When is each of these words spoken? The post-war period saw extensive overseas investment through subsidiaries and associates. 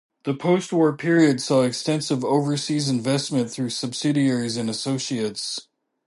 The 0.23 0.33
post-war 0.33 0.97
period 0.97 1.39
saw 1.41 1.61
extensive 1.61 2.25
overseas 2.25 2.89
investment 2.89 3.51
through 3.51 3.69
subsidiaries 3.69 4.57
and 4.57 4.67
associates. 4.67 5.67